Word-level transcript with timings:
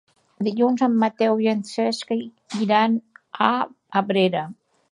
Dilluns 0.45 0.79
en 0.85 0.95
Mateu 1.03 1.43
i 1.43 1.49
en 1.51 1.61
Cesc 1.73 2.15
iran 2.63 2.99
a 3.49 3.53
Abrera. 4.03 4.45